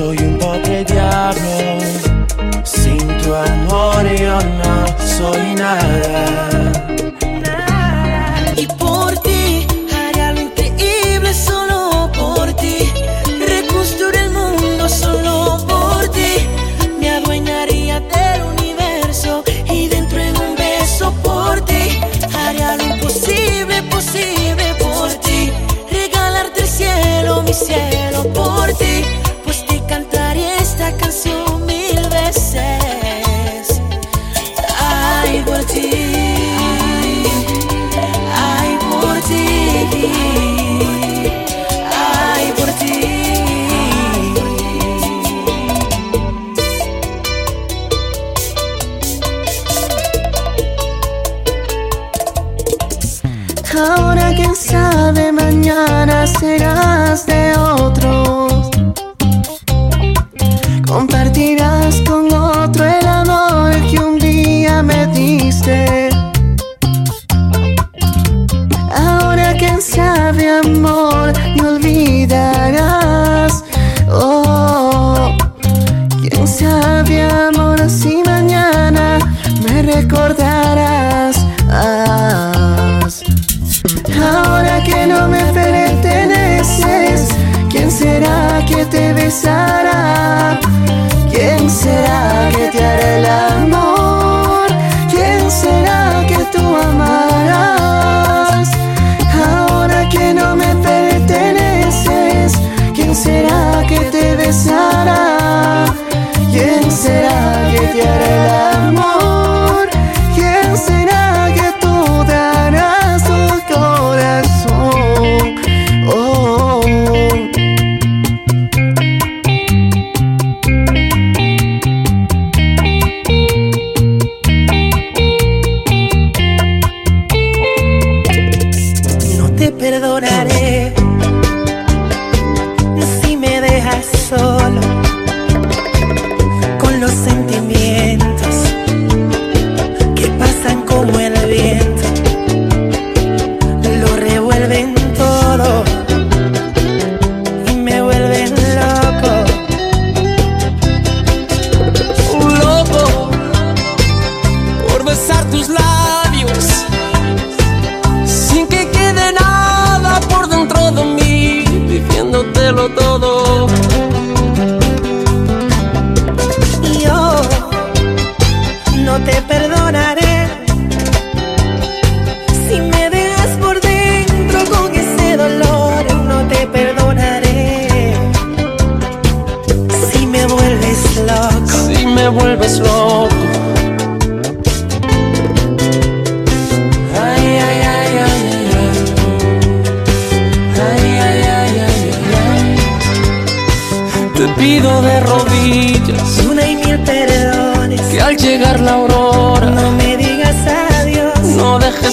soy 0.00 0.16
un 0.16 0.38
pobre 0.38 0.82
diablo, 0.82 1.78
sin 2.64 3.06
tu 3.18 3.34
amor 3.34 4.02
yo 4.18 4.38
no 4.60 4.86
soy 4.98 5.54
nada. 5.56 6.09
quién 54.40 54.56
sabe 54.56 55.32
mañana 55.32 56.26
serás 56.26 57.26
de 57.26 57.52
hoy. 57.58 57.79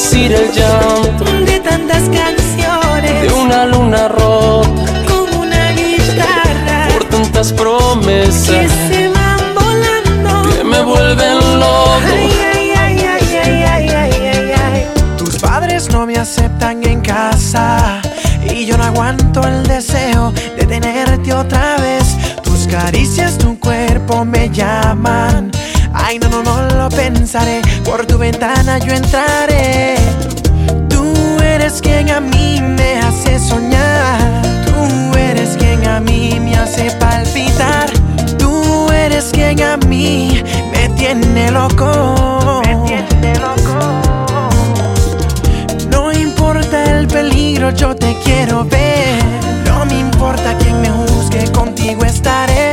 de 0.09 1.59
tantas 1.59 2.03
canciones, 2.03 3.21
de 3.21 3.33
una 3.33 3.65
luna 3.65 4.07
rota, 4.07 4.69
con 5.05 5.37
una 5.37 5.71
guitarra, 5.73 6.87
por 6.93 7.03
tantas 7.09 7.51
promesas 7.51 8.49
que 8.49 8.69
se 8.69 9.09
van 9.09 9.53
volando, 9.53 10.49
que 10.49 10.63
me 10.63 10.81
vuelven 10.81 11.59
loco. 11.59 11.99
Ay, 12.05 12.71
ay, 12.73 13.01
ay, 14.55 14.85
Tus 15.17 15.37
padres 15.39 15.89
no 15.91 16.05
me 16.05 16.15
aceptan 16.15 16.81
en 16.85 17.01
casa 17.01 18.01
y 18.49 18.65
yo 18.65 18.77
no 18.77 18.85
aguanto 18.85 19.45
el 19.45 19.63
deseo 19.67 20.31
de 20.57 20.65
tenerte 20.65 21.33
otra 21.33 21.75
vez. 21.79 22.15
Tus 22.43 22.65
caricias, 22.67 23.37
tu 23.37 23.59
cuerpo 23.59 24.23
me 24.23 24.49
llaman. 24.49 25.51
Ay, 25.93 26.17
no, 26.19 26.29
no, 26.29 26.43
no 26.43 26.76
lo 26.89 26.95
pensaré. 26.95 27.61
Por 27.83 28.05
tu 28.05 28.17
ventana 28.17 28.77
yo 28.79 28.93
entraré. 28.93 29.95
Tú 30.89 31.13
eres 31.43 31.81
quien 31.81 32.09
a 32.09 32.19
mí 32.19 32.59
me 32.61 32.99
hace 32.99 33.39
soñar. 33.39 34.41
Tú 34.65 35.17
eres 35.17 35.57
quien 35.57 35.85
a 35.87 35.99
mí 35.99 36.39
me 36.39 36.55
hace 36.55 36.91
palpitar. 36.91 37.89
Tú 38.37 38.91
eres 38.91 39.29
quien 39.31 39.61
a 39.61 39.77
mí 39.77 40.43
me 40.71 40.89
tiene 40.89 41.51
loco. 41.51 42.61
Me 42.65 42.75
tiene 42.87 43.39
loco. 43.39 43.77
No 45.89 46.11
importa 46.11 46.83
el 46.91 47.07
peligro, 47.07 47.71
yo 47.71 47.95
te 47.95 48.15
quiero 48.23 48.65
ver. 48.65 49.19
No 49.65 49.85
me 49.85 49.99
importa 49.99 50.55
quién 50.59 50.81
me 50.81 50.89
juzgue, 50.89 51.51
contigo 51.51 52.03
estaré. 52.05 52.71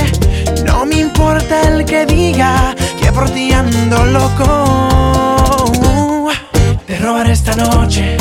No 0.65 0.87
me 0.87 0.97
importa 0.97 1.63
el 1.69 1.85
que 1.85 2.07
diga 2.07 2.75
por 3.15 3.31
loco. 4.09 4.49
Te 6.87 6.99
robaré 6.99 7.33
esta 7.33 7.55
noche. 7.55 8.17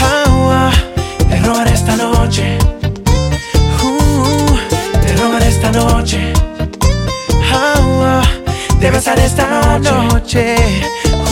Ah, 0.00 0.70
te 1.28 1.40
robaré 1.40 1.72
esta 1.72 1.96
noche. 1.96 2.58
Uh, 3.82 4.56
te 5.02 5.16
robaré 5.16 5.48
esta 5.48 5.70
noche. 5.72 6.32
Ah, 7.52 8.22
te 8.78 8.90
besaré 8.90 9.24
esta 9.24 9.78
noche. 9.78 10.56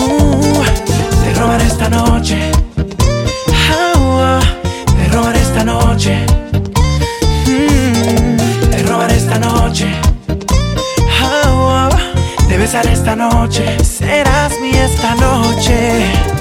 Uh, 0.00 0.65
te 1.23 1.35
robaré 1.39 1.67
esta 1.67 1.89
noche. 1.89 2.50
Ah, 3.71 4.41
te 4.87 5.09
robaré 5.15 5.41
esta 5.41 5.65
noche. 5.65 6.27
Mm, 7.47 8.37
te 8.71 8.83
robaré 8.85 9.17
esta 9.17 9.39
noche. 9.39 10.08
Esta 12.69 13.17
noche. 13.17 13.82
Serás 13.82 14.53
mi 14.61 14.69
esta 14.69 15.15
noche. 15.15 16.38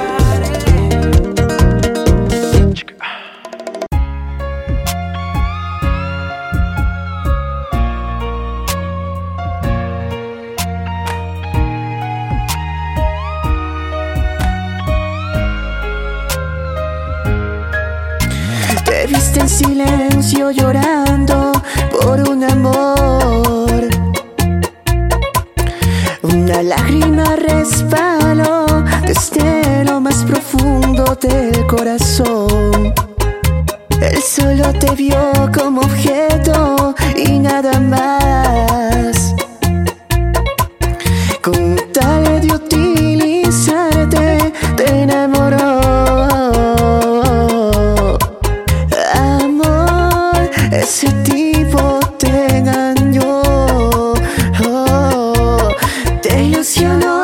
Ese 51.07 51.11
tipo 51.23 51.99
te 52.18 52.57
engañó. 52.57 53.42
Oh, 54.66 55.69
te 56.21 56.44
ilusionó. 56.44 57.23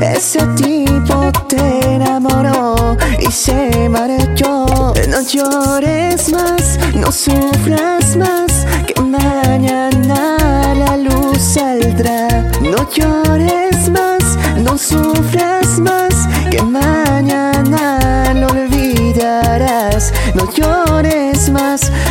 Ese 0.00 0.40
tipo 0.56 1.32
te 1.48 1.94
enamoró 1.94 2.96
y 3.18 3.30
se 3.32 3.88
marchó. 3.88 4.66
No 5.08 5.20
llores 5.22 6.30
más, 6.30 6.78
no 6.94 7.10
sufras 7.10 8.16
más, 8.16 8.66
que 8.86 9.00
mañana 9.00 10.36
la 10.74 10.96
luz 10.96 11.38
saldrá. 11.38 12.28
No 12.60 12.88
llores 12.90 13.90
más, 13.90 14.38
no 14.56 14.78
sufras 14.78 15.78
más, 15.78 16.14
que 16.50 16.62
mañana 16.62 18.34
lo 18.34 18.46
olvidarás. 18.48 20.12
No 20.34 20.44
llores 20.52 21.37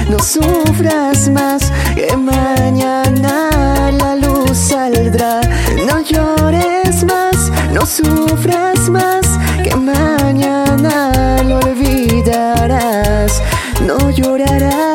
no 0.10 0.20
sufras 0.20 1.30
más, 1.30 1.72
que 1.96 2.16
mañana 2.16 3.50
la 3.92 4.16
luz 4.16 4.58
saldrá. 4.58 5.42
No 5.88 6.00
llores 6.02 7.04
más, 7.04 7.52
no 7.72 7.86
sufras 7.86 8.90
más, 8.90 9.26
que 9.64 9.76
mañana 9.76 11.12
lo 11.44 11.60
olvidarás. 11.60 13.42
No 13.86 14.10
llorarás. 14.10 14.87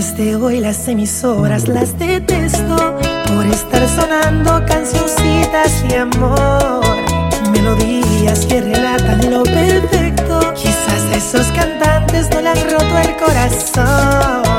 Desde 0.00 0.34
hoy 0.34 0.60
las 0.60 0.88
emisoras 0.88 1.68
las 1.68 1.98
detesto 1.98 2.96
por 3.26 3.44
estar 3.44 3.86
sonando 3.86 4.64
cancioncitas 4.64 5.86
de 5.86 5.98
amor, 5.98 6.80
melodías 7.52 8.46
que 8.46 8.62
relatan 8.62 9.30
lo 9.30 9.42
perfecto. 9.42 10.54
Quizás 10.54 11.04
esos 11.14 11.46
cantantes 11.48 12.30
no 12.30 12.40
le 12.40 12.48
han 12.48 12.70
roto 12.70 12.98
el 12.98 13.16
corazón. 13.18 14.49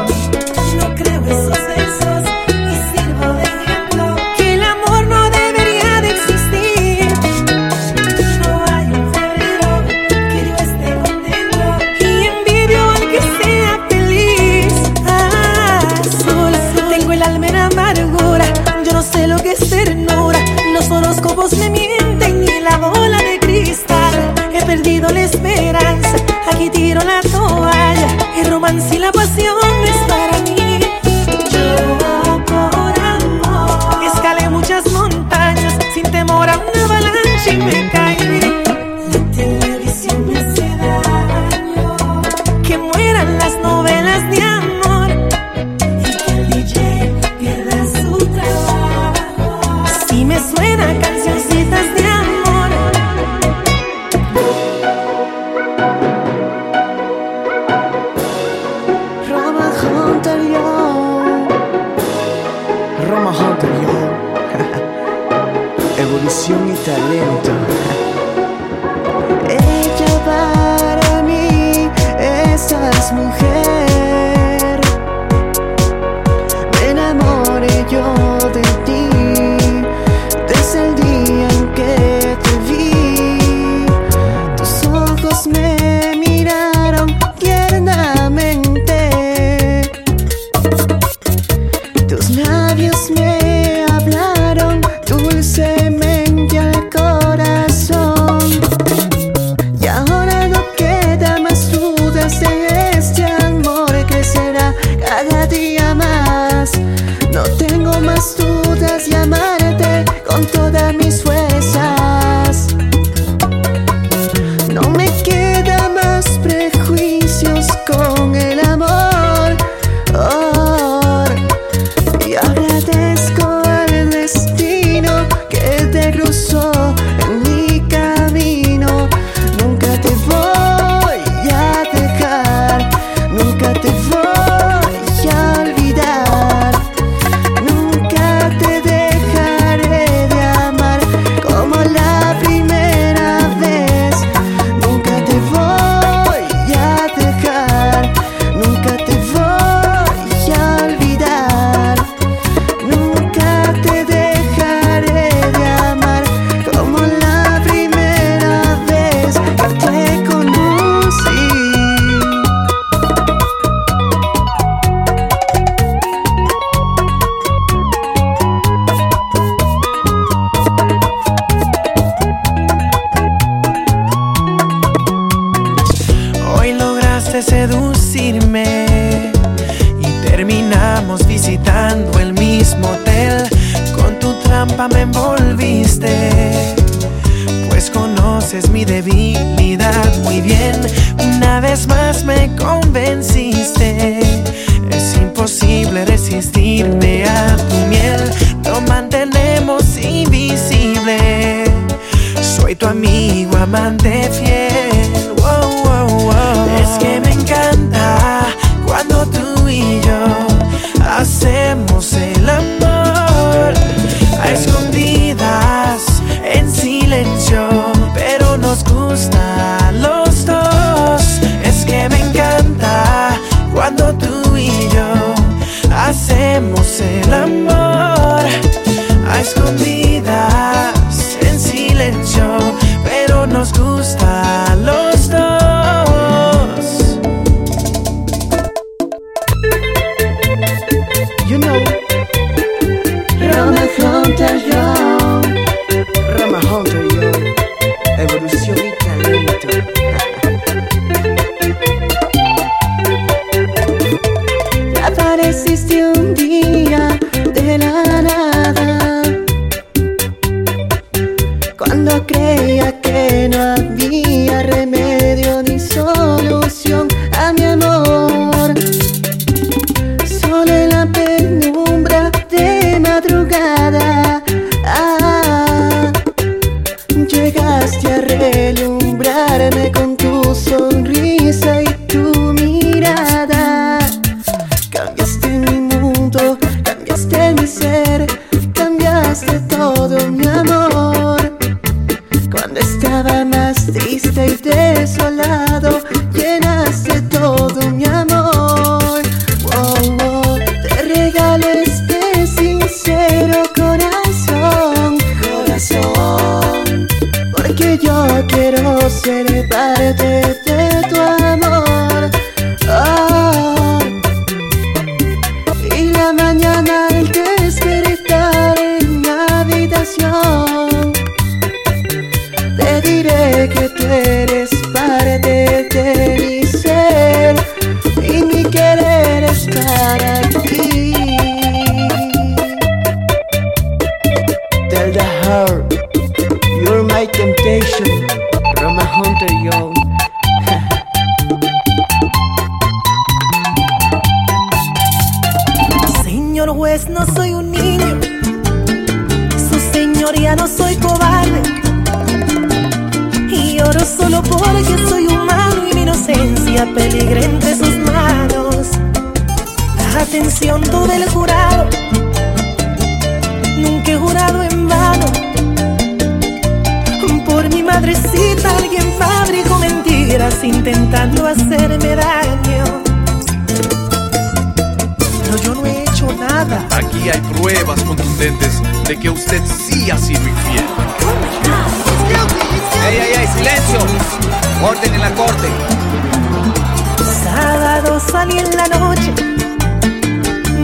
en 388.62 388.78
la 388.78 388.88
noche 388.88 389.34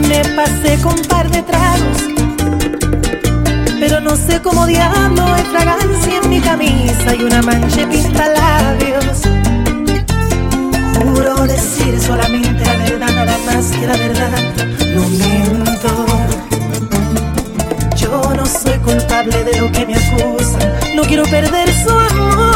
me 0.08 0.22
pasé 0.36 0.78
con 0.82 0.94
un 0.94 1.04
par 1.06 1.30
de 1.30 1.42
tragos, 1.42 1.98
pero 3.80 4.00
no 4.00 4.16
sé 4.16 4.40
cómo 4.42 4.66
diablo 4.66 5.22
hay 5.24 5.42
fragancia 5.44 6.20
en 6.22 6.30
mi 6.30 6.40
camisa 6.40 7.14
y 7.18 7.22
una 7.22 7.42
mancha 7.42 7.88
pinta 7.88 8.28
labios. 8.28 9.18
Juro 10.94 11.46
decir 11.46 12.00
solamente 12.00 12.64
la 12.64 12.76
verdad, 12.76 13.10
nada 13.14 13.38
más 13.46 13.66
que 13.70 13.86
la 13.86 13.96
verdad, 13.96 14.30
no 14.94 15.02
miento. 15.08 16.06
Yo 17.96 18.34
no 18.34 18.46
soy 18.46 18.78
culpable 18.78 19.44
de 19.44 19.60
lo 19.60 19.70
que 19.72 19.86
me 19.86 19.94
acusan, 19.94 20.96
no 20.96 21.02
quiero 21.02 21.24
perder 21.24 21.68
su 21.84 21.90
amor. 21.90 22.47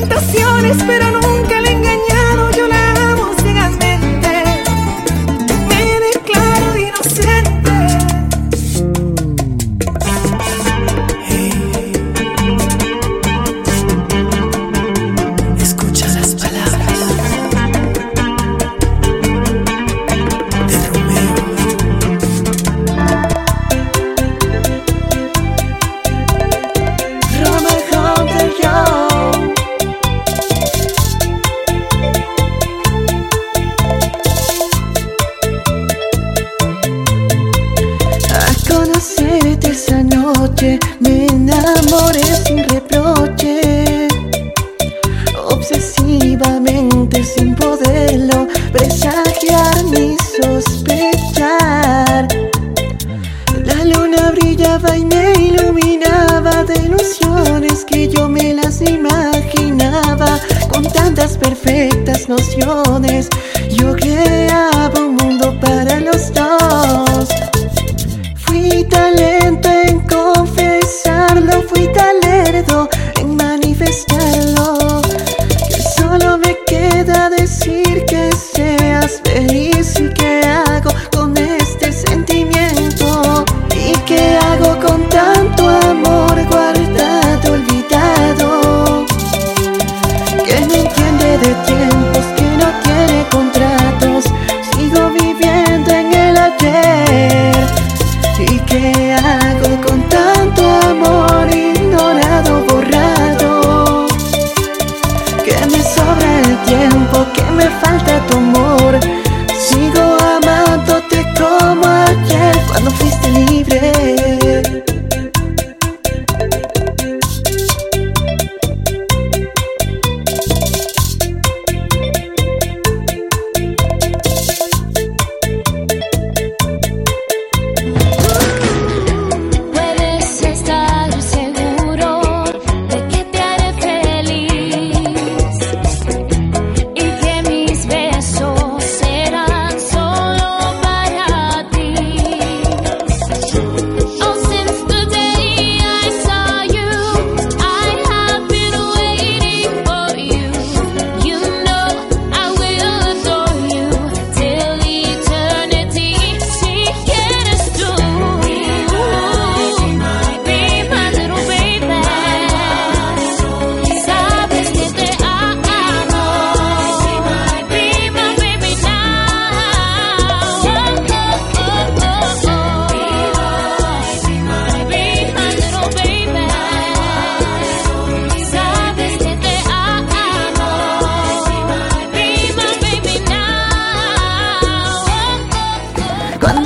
tentaciones, 0.00 0.76
pero 0.86 1.10
no 1.10 1.25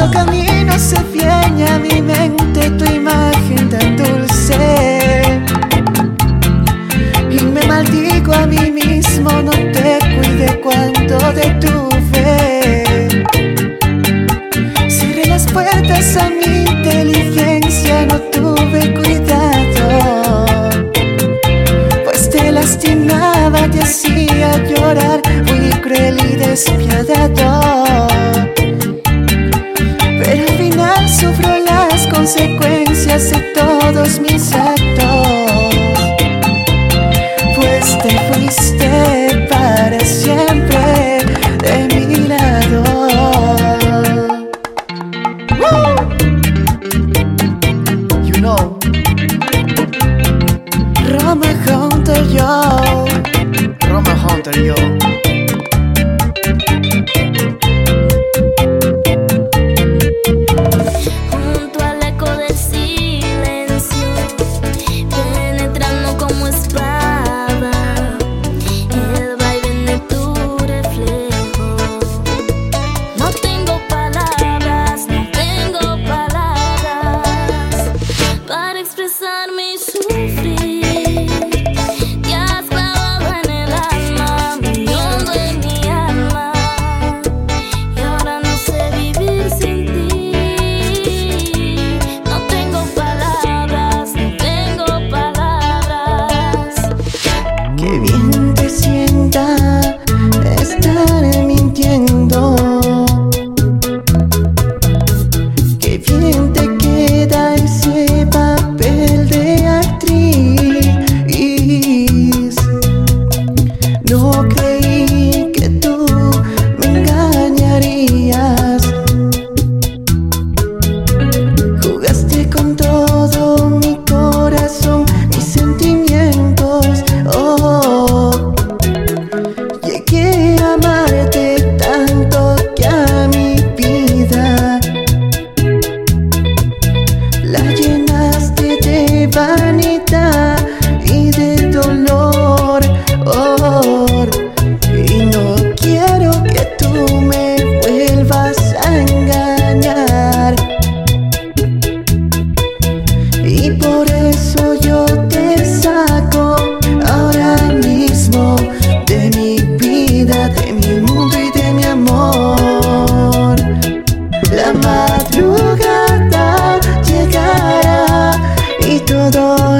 Cuando 0.00 0.18
camino 0.18 0.78
se 0.78 0.98
viene 1.12 1.66
a 1.68 1.78
mi 1.78 2.00
mente 2.00 2.70
tu 2.70 2.86
imagen 2.86 3.68
tan 3.68 3.98
dulce. 3.98 5.20
Y 7.30 7.44
me 7.44 7.62
maldigo 7.66 8.32
a 8.32 8.46
mí 8.46 8.70
mismo, 8.70 9.30
no 9.30 9.50
te 9.50 9.98
cuide 10.14 10.58
cuando 10.62 11.18
detuve. 11.32 13.08
Cerré 14.88 15.26
las 15.26 15.44
puertas 15.52 16.16
a 16.16 16.30
mi 16.30 16.64
inteligencia, 16.64 18.06
no 18.06 18.20
tuve 18.32 18.94
cuidado. 18.94 20.46
Pues 22.04 22.30
te 22.30 22.50
lastimaba, 22.50 23.68
te 23.70 23.82
hacía 23.82 24.64
llorar, 24.64 25.20
muy 25.44 25.68
cruel 25.82 26.18
y 26.24 26.36
despiadado. 26.36 27.69
todos 33.54 34.20
mis 34.20 34.52
actos, 34.52 35.74
pues 37.56 37.98
te 38.02 38.18
fuiste 38.32 39.46
para 39.48 40.00
siempre 40.00 41.24
de 41.62 41.88
mi 41.94 42.16
lado. 42.28 42.84
You 48.24 48.40
know, 48.40 48.78
Roma 51.08 51.50
Hunter 51.66 52.28
yo, 52.28 53.04
Roma 53.88 54.14
Hunter 54.24 54.62
yo. 54.62 54.99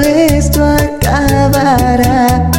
esto 0.01 0.63
acabará. 0.63 2.50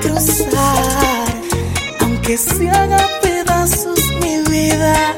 Cruzar, 0.00 1.24
aunque 2.00 2.36
se 2.36 2.70
haga 2.70 3.08
pedazos 3.22 4.00
mi 4.20 4.40
vida. 4.50 5.16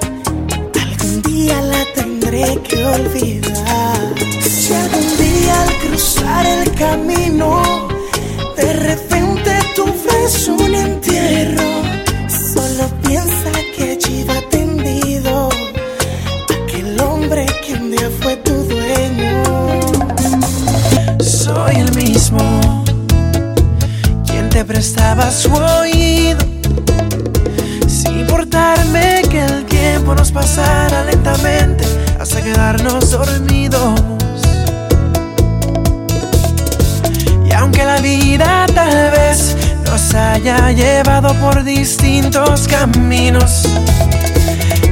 Algún 0.80 1.22
día 1.22 1.60
la 1.62 1.84
tendré 1.94 2.58
que 2.62 2.84
olvidar. 2.84 4.14
Si 4.40 4.72
algún 4.74 5.16
día 5.16 5.62
al 5.62 5.74
cruzar 5.78 6.46
el 6.46 6.72
camino, 6.74 7.88
de 8.56 8.72
repente 8.72 9.58
tú 9.74 9.84
ves 9.86 10.48
un 10.48 10.74
entierro, 10.74 11.70
su 25.38 25.52
oído 25.52 26.40
sin 27.86 28.18
importarme 28.18 29.22
que 29.30 29.40
el 29.44 29.64
tiempo 29.66 30.12
nos 30.12 30.32
pasara 30.32 31.04
lentamente 31.04 31.84
hasta 32.18 32.42
quedarnos 32.42 33.12
dormidos. 33.12 34.00
Y 37.48 37.52
aunque 37.52 37.84
la 37.84 38.00
vida 38.00 38.66
tal 38.74 39.12
vez 39.12 39.56
nos 39.84 40.12
haya 40.12 40.72
llevado 40.72 41.32
por 41.34 41.62
distintos 41.62 42.66
caminos, 42.66 43.62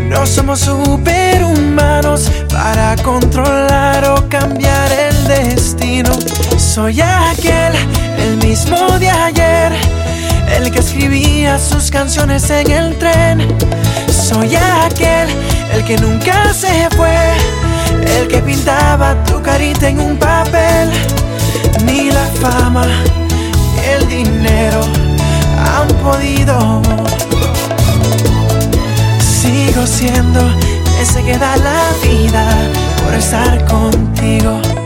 no 0.08 0.24
somos 0.26 0.60
superhumanos 0.60 2.30
para 2.52 2.94
controlar 3.02 4.04
o 4.10 4.28
cambiar 4.28 4.92
el 4.92 5.26
destino. 5.26 6.12
Soy 6.56 7.00
aquel, 7.00 7.72
el 8.16 8.36
mismo 8.36 8.96
de 9.00 9.10
ayer, 9.10 9.72
el 10.48 10.70
que 10.70 10.80
escribía 10.80 11.58
sus 11.58 11.90
canciones 11.90 12.48
en 12.50 12.70
el 12.70 12.98
tren. 12.98 13.46
Soy 14.10 14.56
aquel, 14.56 15.28
el 15.72 15.84
que 15.84 15.96
nunca 15.98 16.52
se 16.52 16.88
fue, 16.96 17.16
el 18.18 18.28
que 18.28 18.38
pintaba 18.38 19.14
tu 19.24 19.40
carita 19.42 19.88
en 19.88 20.00
un 20.00 20.16
papel. 20.16 20.90
Ni 21.84 22.10
la 22.10 22.26
fama, 22.40 22.86
ni 22.86 23.84
el 23.92 24.08
dinero 24.08 24.80
han 25.58 25.88
podido 26.02 26.82
sigo 29.46 29.86
siendo 29.86 30.40
ese 31.00 31.22
que 31.22 31.38
da 31.38 31.56
la 31.56 31.82
vida 32.02 32.44
por 33.04 33.14
estar 33.14 33.64
contigo. 33.66 34.85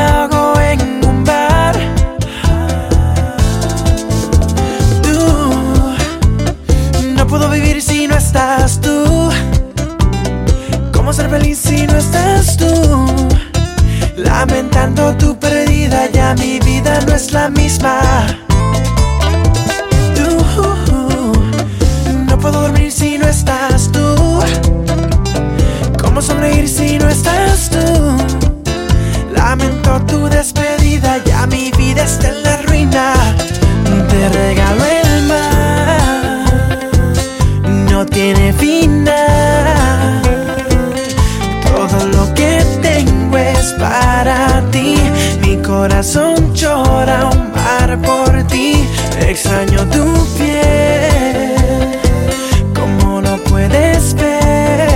Hago 0.00 0.58
en 0.60 0.80
un 1.04 1.24
bar. 1.24 1.76
Tú, 5.02 5.18
no 7.16 7.26
puedo 7.26 7.48
vivir 7.50 7.80
si 7.82 8.06
no 8.06 8.16
estás 8.16 8.80
tú. 8.80 9.30
¿Cómo 10.92 11.12
ser 11.12 11.28
feliz 11.30 11.58
si 11.58 11.86
no 11.86 11.96
estás 11.96 12.56
tú? 12.56 13.06
Lamentando 14.16 15.14
tu 15.16 15.38
pérdida, 15.38 16.08
ya 16.12 16.34
mi 16.34 16.58
vida 16.60 17.00
no 17.06 17.14
es 17.14 17.32
la 17.32 17.48
misma. 17.48 18.49
Lamento 29.90 30.06
tu 30.06 30.28
despedida, 30.28 31.18
ya 31.24 31.46
mi 31.48 31.72
vida 31.72 32.04
está 32.04 32.28
en 32.28 32.42
la 32.44 32.56
ruina. 32.62 33.12
Te 34.08 34.28
regalo 34.28 34.84
el 34.84 35.22
mar, 35.24 36.78
no 37.90 38.06
tiene 38.06 38.52
final. 38.52 40.22
Todo 41.64 42.06
lo 42.06 42.32
que 42.34 42.64
tengo 42.80 43.36
es 43.36 43.74
para 43.80 44.62
ti. 44.70 44.96
Mi 45.40 45.56
corazón 45.56 46.54
llora 46.54 47.30
un 47.32 47.50
mar 47.52 47.98
por 48.00 48.44
ti. 48.44 48.86
Extraño 49.20 49.84
tu 49.86 50.06
piel. 50.38 51.98
Como 52.74 53.20
no 53.20 53.38
puedes 53.38 54.14
ver 54.14 54.88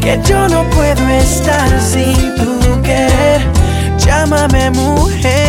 que 0.00 0.20
yo 0.24 0.48
no 0.48 0.64
puedo 0.70 1.08
estar 1.08 1.80
sin. 1.80 2.17
Llámame 4.38 4.70
mujer. 4.70 5.47